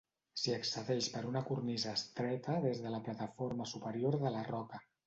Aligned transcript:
S'hi 0.43 0.53
accedeix 0.55 1.09
per 1.17 1.21
una 1.33 1.43
cornisa 1.51 1.93
estreta 1.99 2.59
des 2.67 2.85
de 2.87 2.95
la 2.97 3.05
plataforma 3.11 3.71
superior 3.77 4.21
de 4.27 4.35
la 4.41 4.47
roca. 4.55 4.87